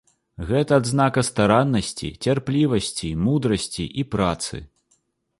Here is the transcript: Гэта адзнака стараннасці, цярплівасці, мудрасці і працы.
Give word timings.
Гэта 0.51 0.71
адзнака 0.81 1.23
стараннасці, 1.27 2.09
цярплівасці, 2.31 3.11
мудрасці 3.27 3.85
і 4.05 4.07
працы. 4.15 4.63